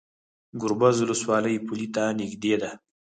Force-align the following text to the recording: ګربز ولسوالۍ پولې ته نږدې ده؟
ګربز 0.61 0.95
ولسوالۍ 1.01 1.55
پولې 1.65 1.87
ته 1.95 2.03
نږدې 2.19 2.53
ده؟ 2.61 2.71